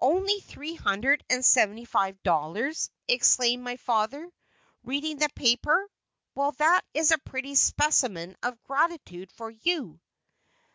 [0.00, 4.32] "Only three hundred and seventy five dollars!" exclaimed my father,
[4.84, 5.90] reading the paper;
[6.34, 10.00] "well, there is a pretty specimen of gratitude for you!"